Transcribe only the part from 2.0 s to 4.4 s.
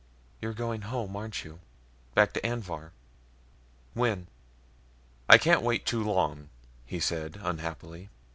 Back to Anvhar. When?"